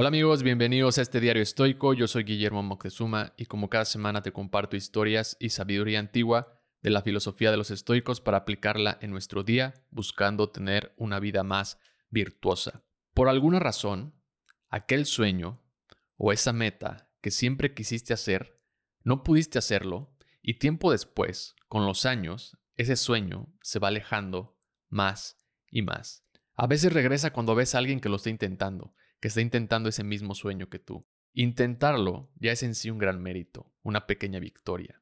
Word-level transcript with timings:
Hola 0.00 0.10
amigos, 0.10 0.44
bienvenidos 0.44 0.96
a 0.98 1.02
este 1.02 1.18
diario 1.18 1.42
estoico. 1.42 1.92
Yo 1.92 2.06
soy 2.06 2.22
Guillermo 2.22 2.62
Moctezuma 2.62 3.32
y 3.36 3.46
como 3.46 3.68
cada 3.68 3.84
semana 3.84 4.22
te 4.22 4.30
comparto 4.30 4.76
historias 4.76 5.36
y 5.40 5.50
sabiduría 5.50 5.98
antigua 5.98 6.62
de 6.82 6.90
la 6.90 7.02
filosofía 7.02 7.50
de 7.50 7.56
los 7.56 7.72
estoicos 7.72 8.20
para 8.20 8.36
aplicarla 8.36 8.96
en 9.00 9.10
nuestro 9.10 9.42
día, 9.42 9.74
buscando 9.90 10.50
tener 10.50 10.94
una 10.98 11.18
vida 11.18 11.42
más 11.42 11.80
virtuosa. 12.10 12.84
Por 13.12 13.28
alguna 13.28 13.58
razón, 13.58 14.14
aquel 14.68 15.04
sueño 15.04 15.60
o 16.16 16.30
esa 16.30 16.52
meta 16.52 17.10
que 17.20 17.32
siempre 17.32 17.74
quisiste 17.74 18.14
hacer, 18.14 18.62
no 19.02 19.24
pudiste 19.24 19.58
hacerlo 19.58 20.16
y 20.42 20.60
tiempo 20.60 20.92
después, 20.92 21.56
con 21.66 21.86
los 21.86 22.06
años, 22.06 22.56
ese 22.76 22.94
sueño 22.94 23.52
se 23.62 23.80
va 23.80 23.88
alejando 23.88 24.60
más 24.90 25.44
y 25.72 25.82
más. 25.82 26.27
A 26.60 26.66
veces 26.66 26.92
regresa 26.92 27.32
cuando 27.32 27.54
ves 27.54 27.76
a 27.76 27.78
alguien 27.78 28.00
que 28.00 28.08
lo 28.08 28.16
está 28.16 28.30
intentando, 28.30 28.92
que 29.20 29.28
está 29.28 29.40
intentando 29.40 29.88
ese 29.88 30.02
mismo 30.02 30.34
sueño 30.34 30.68
que 30.68 30.80
tú. 30.80 31.06
Intentarlo 31.32 32.32
ya 32.34 32.50
es 32.50 32.64
en 32.64 32.74
sí 32.74 32.90
un 32.90 32.98
gran 32.98 33.22
mérito, 33.22 33.72
una 33.84 34.08
pequeña 34.08 34.40
victoria. 34.40 35.00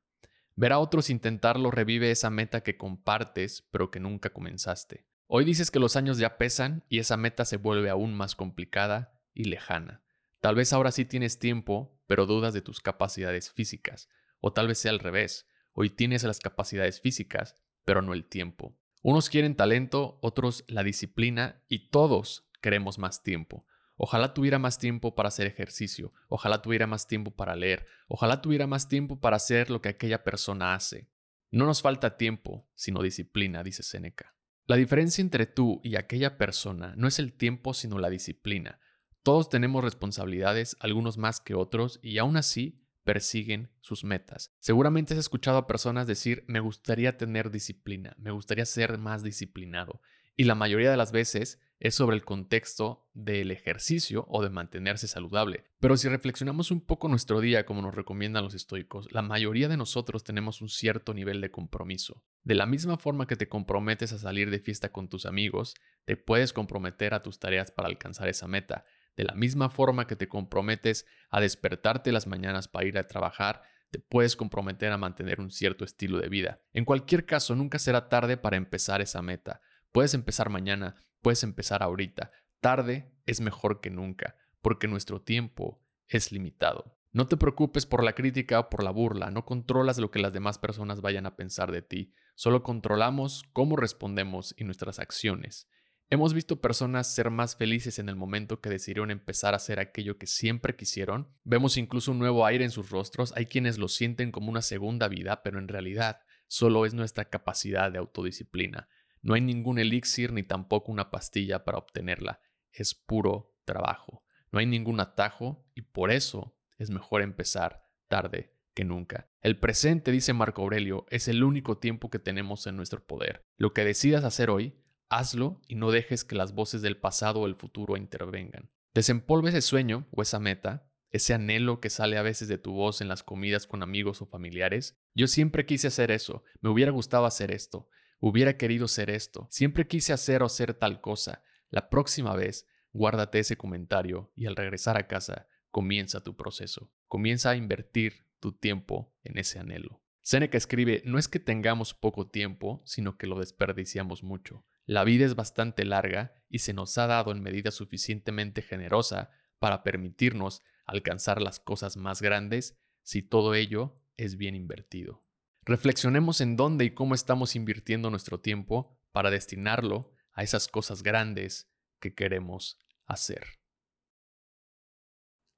Ver 0.55 0.75
a 0.75 0.79
otros 0.79 1.09
intentarlo 1.09 1.71
revive 1.71 2.11
esa 2.11 2.29
meta 2.29 2.63
que 2.63 2.77
compartes 2.77 3.67
pero 3.71 3.91
que 3.91 4.01
nunca 4.01 4.35
comenzaste. 4.35 5.07
Hoy 5.29 5.47
dices 5.47 5.71
que 5.71 5.79
los 5.79 5.97
años 5.97 6.19
ya 6.19 6.37
pesan 6.37 6.85
y 6.91 6.99
esa 6.99 7.17
meta 7.17 7.47
se 7.47 7.57
vuelve 7.57 7.89
aún 7.89 8.15
más 8.15 8.35
complicada 8.35 9.19
y 9.33 9.45
lejana. 9.45 10.03
Tal 10.41 10.57
vez 10.57 10.75
ahora 10.75 10.93
sí 10.93 11.07
tienes 11.07 11.39
tiempo, 11.39 11.99
pero 12.07 12.27
dudas 12.27 12.53
de 12.53 12.61
tus 12.61 12.83
capacidades 12.83 13.51
físicas. 13.51 14.11
O 14.41 14.53
tal 14.53 14.69
vez 14.69 14.77
sea 14.77 14.91
al 14.91 14.99
revés. 14.99 15.49
Hoy 15.73 15.89
tienes 15.89 16.23
las 16.23 16.39
capacidades 16.39 17.01
físicas, 17.01 17.57
pero 17.87 18.03
no 18.03 18.13
el 18.13 18.27
tiempo. 18.27 18.79
Unos 19.03 19.29
quieren 19.31 19.55
talento, 19.55 20.19
otros 20.23 20.65
la 20.69 20.83
disciplina 20.83 21.63
y 21.69 21.91
todos 21.91 22.49
queremos 22.61 22.99
más 22.99 23.23
tiempo. 23.23 23.67
Ojalá 23.97 24.35
tuviera 24.35 24.59
más 24.59 24.79
tiempo 24.79 25.15
para 25.15 25.29
hacer 25.29 25.47
ejercicio, 25.47 26.13
ojalá 26.29 26.61
tuviera 26.61 26.87
más 26.87 27.07
tiempo 27.07 27.31
para 27.31 27.57
leer, 27.57 27.87
ojalá 28.09 28.43
tuviera 28.43 28.67
más 28.67 28.89
tiempo 28.89 29.21
para 29.21 29.37
hacer 29.37 29.71
lo 29.71 29.81
que 29.81 29.89
aquella 29.89 30.23
persona 30.23 30.75
hace. 30.75 31.09
No 31.51 31.65
nos 31.65 31.81
falta 31.81 32.19
tiempo, 32.19 32.69
sino 32.75 33.03
disciplina, 33.03 33.63
dice 33.63 33.83
Séneca. 33.83 34.35
La 34.67 34.77
diferencia 34.77 35.23
entre 35.23 35.47
tú 35.47 35.81
y 35.85 35.97
aquella 35.97 36.37
persona 36.37 36.93
no 36.97 37.07
es 37.07 37.19
el 37.19 37.33
tiempo, 37.33 37.73
sino 37.73 37.99
la 37.99 38.11
disciplina. 38.11 38.81
Todos 39.23 39.49
tenemos 39.49 39.83
responsabilidades, 39.83 40.77
algunos 40.81 41.19
más 41.19 41.41
que 41.41 41.55
otros, 41.55 42.01
y 42.03 42.19
aún 42.19 42.37
así 42.37 42.86
persiguen 43.07 43.71
sus 43.81 44.03
metas. 44.03 44.53
Seguramente 44.59 45.15
has 45.15 45.21
escuchado 45.21 45.59
a 45.59 45.67
personas 45.69 46.09
decir, 46.09 46.45
me 46.49 46.59
gustaría 46.59 47.17
tener 47.17 47.53
disciplina, 47.53 48.17
me 48.19 48.33
gustaría 48.33 48.67
ser 48.67 48.99
más 48.99 49.23
disciplinado. 49.23 50.01
Y 50.35 50.45
la 50.45 50.57
mayoría 50.57 50.91
de 50.91 50.97
las 50.97 51.13
veces 51.13 51.61
es 51.79 51.95
sobre 51.95 52.17
el 52.17 52.25
contexto 52.25 53.09
del 53.15 53.53
ejercicio 53.53 54.27
o 54.29 54.43
de 54.43 54.51
mantenerse 54.51 55.07
saludable. 55.07 55.65
Pero 55.79 55.97
si 55.97 56.09
reflexionamos 56.09 56.73
un 56.73 56.81
poco 56.81 57.09
nuestro 57.09 57.41
día 57.41 57.65
como 57.65 57.81
nos 57.81 57.95
recomiendan 57.95 58.43
los 58.43 58.55
estoicos, 58.55 59.11
la 59.13 59.23
mayoría 59.23 59.69
de 59.69 59.77
nosotros 59.77 60.25
tenemos 60.25 60.61
un 60.61 60.69
cierto 60.69 61.15
nivel 61.15 61.41
de 61.41 61.53
compromiso. 61.53 62.25
De 62.43 62.57
la 62.57 62.67
misma 62.67 62.99
forma 62.99 63.27
que 63.27 63.37
te 63.37 63.49
comprometes 63.49 64.13
a 64.13 64.19
salir 64.19 64.51
de 64.51 64.59
fiesta 64.59 64.91
con 64.91 65.09
tus 65.09 65.27
amigos, 65.27 65.75
te 66.07 66.17
puedes 66.17 66.53
comprometer 66.53 67.15
a 67.15 67.23
tus 67.23 67.39
tareas 67.39 67.71
para 67.71 67.89
alcanzar 67.89 68.29
esa 68.29 68.49
meta. 68.49 68.85
De 69.17 69.25
la 69.25 69.35
misma 69.35 69.71
forma 69.71 70.07
que 70.07 70.17
te 70.17 70.29
comprometes 70.29 71.07
a 71.31 71.41
despertarte 71.41 72.13
las 72.13 72.27
mañanas 72.27 72.69
para 72.69 72.87
ir 72.87 72.99
a 72.99 73.09
trabajar, 73.09 73.63
te 73.91 73.99
puedes 73.99 74.37
comprometer 74.37 74.93
a 74.93 74.99
mantener 74.99 75.41
un 75.41 75.51
cierto 75.51 75.85
estilo 75.85 76.19
de 76.19 76.29
vida. 76.29 76.61
En 76.73 76.85
cualquier 76.85 77.25
caso, 77.25 77.55
nunca 77.55 77.79
será 77.79 78.09
tarde 78.09 78.37
para 78.37 78.57
empezar 78.57 79.01
esa 79.01 79.23
meta. 79.23 79.61
Puedes 79.93 80.13
empezar 80.15 80.51
mañana, 80.51 80.97
puedes 81.23 81.43
empezar 81.43 81.83
ahorita. 81.83 82.31
Tarde 82.61 83.11
es 83.25 83.41
mejor 83.41 83.81
que 83.81 83.91
nunca, 83.91 84.37
porque 84.61 84.89
nuestro 84.89 85.23
tiempo 85.23 85.81
es 86.09 86.33
limitado. 86.33 86.97
No 87.13 87.27
te 87.27 87.39
preocupes 87.39 87.87
por 87.87 88.05
la 88.05 88.13
crítica 88.13 88.61
o 88.61 88.69
por 88.69 88.83
la 88.83 88.91
burla, 88.91 89.31
no 89.31 89.47
controlas 89.47 89.97
lo 89.99 90.11
que 90.11 90.19
las 90.19 90.35
demás 90.35 90.59
personas 90.59 91.01
vayan 91.01 91.25
a 91.25 91.35
pensar 91.35 91.73
de 91.73 91.81
ti, 91.81 92.13
solo 92.35 92.63
controlamos 92.63 93.45
cómo 93.55 93.77
respondemos 93.77 94.55
y 94.59 94.65
nuestras 94.65 94.99
acciones. 94.99 95.67
Hemos 96.09 96.35
visto 96.35 96.61
personas 96.61 97.13
ser 97.13 97.31
más 97.31 97.57
felices 97.57 97.99
en 97.99 98.09
el 98.09 98.15
momento 98.15 98.61
que 98.61 98.71
decidieron 98.71 99.11
empezar 99.11 99.55
a 99.55 99.57
hacer 99.57 99.81
aquello 99.81 100.19
que 100.19 100.29
siempre 100.29 100.77
quisieron. 100.77 101.29
Vemos 101.43 101.77
incluso 101.77 102.13
un 102.13 102.21
nuevo 102.21 102.47
aire 102.47 102.65
en 102.65 102.71
sus 102.71 102.91
rostros. 102.91 103.33
Hay 103.37 103.47
quienes 103.47 103.77
lo 103.77 103.89
sienten 103.89 104.31
como 104.31 104.49
una 104.49 104.63
segunda 104.63 105.09
vida, 105.09 105.43
pero 105.43 105.59
en 105.59 105.67
realidad 105.67 106.21
solo 106.47 106.87
es 106.87 106.95
nuestra 106.95 107.25
capacidad 107.25 107.91
de 107.91 107.99
autodisciplina. 107.99 108.89
No 109.21 109.35
hay 109.35 109.41
ningún 109.41 109.81
elixir 109.81 110.33
ni 110.33 110.45
tampoco 110.45 110.93
una 110.93 111.11
pastilla 111.11 111.65
para 111.65 111.79
obtenerla. 111.79 112.41
Es 112.71 112.95
puro 112.95 113.57
trabajo. 113.65 114.23
No 114.53 114.61
hay 114.61 114.67
ningún 114.67 115.01
atajo 115.01 115.67
y 115.75 115.83
por 115.83 116.13
eso 116.13 116.57
es 116.79 116.89
mejor 116.89 117.23
empezar 117.23 117.91
tarde 118.07 118.55
que 118.75 118.85
nunca. 118.85 119.29
El 119.41 119.59
presente, 119.59 120.13
dice 120.13 120.35
Marco 120.35 120.63
Aurelio, 120.63 121.07
es 121.11 121.27
el 121.27 121.43
único 121.43 121.79
tiempo 121.79 122.11
que 122.11 122.21
tenemos 122.21 122.69
en 122.69 122.77
nuestro 122.77 123.05
poder. 123.05 123.45
Lo 123.57 123.73
que 123.73 123.85
decidas 123.85 124.23
hacer 124.23 124.51
hoy 124.51 124.77
Hazlo 125.09 125.61
y 125.69 125.77
no 125.77 125.91
dejes 125.91 126.25
que 126.25 126.35
las 126.35 126.55
voces 126.55 126.83
del 126.83 126.97
pasado 126.97 127.41
o 127.41 127.47
el 127.47 127.55
futuro 127.55 127.97
intervengan. 127.97 128.71
Desempolve 128.95 129.51
ese 129.51 129.63
sueño 129.63 130.07
o 130.11 130.23
esa 130.23 130.41
meta, 130.41 130.91
ese 131.11 131.35
anhelo 131.35 131.81
que 131.81 131.91
sale 131.91 132.17
a 132.19 132.23
veces 132.23 132.49
de 132.49 132.59
tu 132.59 132.73
voz 132.73 133.01
en 133.01 133.09
las 133.09 133.23
comidas 133.23 133.67
con 133.67 133.83
amigos 133.83 134.23
o 134.23 134.27
familiares. 134.27 134.99
Yo 135.15 135.27
siempre 135.27 135.67
quise 135.67 135.89
hacer 135.89 136.11
eso, 136.11 136.43
me 136.61 136.71
hubiera 136.71 136.91
gustado 136.91 137.27
hacer 137.27 137.51
esto, 137.51 137.89
hubiera 138.21 138.57
querido 138.57 138.89
ser 138.89 139.11
esto, 139.11 139.47
siempre 139.51 139.87
quise 139.87 140.13
hacer 140.13 140.43
o 140.43 140.47
hacer 140.47 140.75
tal 140.75 141.01
cosa. 141.01 141.43
La 141.71 141.89
próxima 141.89 142.35
vez, 142.35 142.67
guárdate 142.93 143.39
ese 143.39 143.57
comentario 143.57 144.33
y 144.35 144.47
al 144.47 144.57
regresar 144.57 144.97
a 144.97 145.07
casa, 145.07 145.47
comienza 145.71 146.23
tu 146.23 146.37
proceso. 146.37 146.91
Comienza 147.07 147.51
a 147.51 147.57
invertir 147.57 148.27
tu 148.41 148.53
tiempo 148.53 149.15
en 149.23 149.39
ese 149.39 149.59
anhelo. 149.59 150.03
Seneca 150.23 150.59
escribe, 150.59 151.03
no 151.05 151.19
es 151.19 151.29
que 151.29 151.39
tengamos 151.39 151.95
poco 151.95 152.29
tiempo, 152.29 152.83
sino 152.85 153.17
que 153.17 153.27
lo 153.27 153.39
desperdiciamos 153.39 154.23
mucho. 154.23 154.65
La 154.87 155.03
vida 155.03 155.27
es 155.27 155.35
bastante 155.35 155.85
larga 155.85 156.33
y 156.49 156.61
se 156.61 156.73
nos 156.73 156.97
ha 156.97 157.09
dado 157.09 157.33
en 157.33 157.43
medida 157.43 157.73
suficientemente 157.73 158.63
generosa 158.63 159.31
para 159.59 159.83
permitirnos 159.83 160.63
alcanzar 160.87 161.43
las 161.43 161.59
cosas 161.59 161.97
más 161.97 162.23
grandes 162.23 162.79
si 163.03 163.23
todo 163.23 163.55
ello 163.55 164.01
es 164.17 164.37
bien 164.37 164.55
invertido. 164.55 165.25
Reflexionemos 165.63 166.41
en 166.41 166.57
dónde 166.57 166.85
y 166.85 166.91
cómo 166.95 167.17
estamos 167.17 167.57
invirtiendo 167.57 168.11
nuestro 168.11 168.39
tiempo 168.39 168.97
para 169.11 169.31
destinarlo 169.31 170.13
a 170.33 170.45
esas 170.45 170.69
cosas 170.69 171.03
grandes 171.03 171.69
que 171.99 172.15
queremos 172.15 172.81
hacer. 173.07 173.45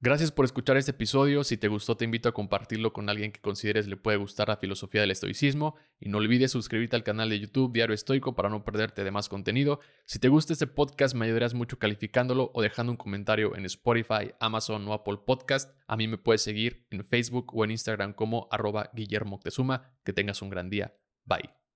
Gracias 0.01 0.31
por 0.31 0.45
escuchar 0.45 0.77
este 0.77 0.93
episodio. 0.93 1.43
Si 1.43 1.57
te 1.57 1.67
gustó, 1.67 1.97
te 1.97 2.05
invito 2.05 2.29
a 2.29 2.33
compartirlo 2.33 2.93
con 2.93 3.09
alguien 3.09 3.33
que 3.33 3.41
consideres 3.41 3.89
le 3.89 3.97
puede 3.97 4.17
gustar 4.17 4.47
la 4.47 4.57
filosofía 4.57 5.01
del 5.01 5.11
estoicismo. 5.11 5.75
Y 5.99 6.09
no 6.09 6.19
olvides 6.19 6.53
suscribirte 6.53 6.95
al 6.95 7.03
canal 7.03 7.29
de 7.29 7.41
YouTube 7.41 7.73
Diario 7.73 7.95
Estoico 7.95 8.37
para 8.37 8.49
no 8.49 8.65
perderte 8.65 9.03
de 9.03 9.11
más 9.11 9.29
contenido. 9.29 9.81
Si 10.05 10.21
te 10.21 10.29
gusta 10.29 10.53
este 10.53 10.69
podcast, 10.69 11.17
me 11.17 11.25
ayudarás 11.25 11.55
mucho 11.55 11.81
calificándolo 11.81 12.53
o 12.55 12.63
dejando 12.63 12.93
un 12.93 12.97
comentario 12.97 13.57
en 13.57 13.65
Spotify, 13.65 14.35
Amazon 14.39 14.87
o 14.87 14.93
Apple 14.93 15.19
Podcast. 15.27 15.77
A 15.89 15.97
mí 15.97 16.07
me 16.07 16.17
puedes 16.17 16.43
seguir 16.43 16.87
en 16.91 17.05
Facebook 17.05 17.53
o 17.53 17.65
en 17.65 17.73
Instagram 17.73 18.13
como 18.13 18.47
arroba 18.53 18.91
Guillermo 18.95 19.41
Que 20.05 20.13
tengas 20.13 20.43
un 20.43 20.51
gran 20.51 20.71
día. 20.71 20.95
Bye. 21.25 21.68